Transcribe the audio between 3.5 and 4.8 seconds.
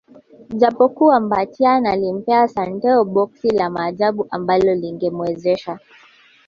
la Maajabu ambalo